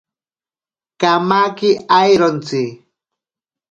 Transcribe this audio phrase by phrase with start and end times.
[0.99, 1.69] Kamake
[1.99, 2.63] airontsi.